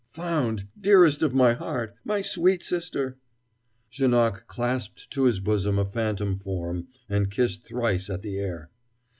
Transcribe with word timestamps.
"Found! 0.09 0.67
dearest 0.81 1.21
of 1.21 1.31
my 1.35 1.53
heart! 1.53 1.93
my 2.03 2.23
sweet 2.23 2.63
sister!" 2.63 3.19
Janoc 3.91 4.47
clasped 4.47 5.11
to 5.11 5.25
his 5.25 5.39
bosom 5.39 5.77
a 5.77 5.85
phantom 5.85 6.39
form, 6.39 6.87
and 7.07 7.29
kissed 7.29 7.67
thrice 7.67 8.09
at 8.09 8.23
the 8.23 8.39
air. 8.39 8.71